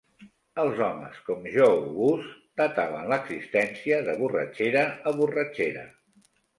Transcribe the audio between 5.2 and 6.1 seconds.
borratxera.